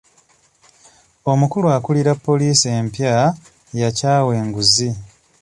Omukulu 1.31 1.67
akulira 1.77 2.11
poliisi 2.25 2.67
empya 2.77 3.15
yakyawa 3.79 4.31
enguzi. 4.41 4.89